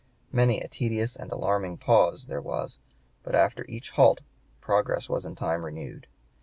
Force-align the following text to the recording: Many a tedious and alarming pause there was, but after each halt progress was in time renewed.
Many 0.31 0.59
a 0.61 0.67
tedious 0.67 1.15
and 1.15 1.31
alarming 1.31 1.77
pause 1.77 2.25
there 2.25 2.41
was, 2.41 2.79
but 3.21 3.35
after 3.35 3.67
each 3.69 3.91
halt 3.91 4.21
progress 4.59 5.07
was 5.07 5.27
in 5.27 5.35
time 5.35 5.63
renewed. 5.63 6.07